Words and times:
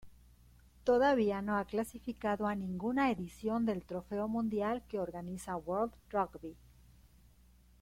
Todavía 0.83 1.43
no 1.43 1.57
ha 1.59 1.65
clasificado 1.65 2.47
a 2.47 2.55
ninguna 2.55 3.11
edición 3.11 3.67
del 3.67 3.85
Trofeo 3.85 4.27
Mundial 4.27 4.81
que 4.87 4.99
organiza 4.99 5.55
World 5.57 5.93
Rugby. 6.09 6.57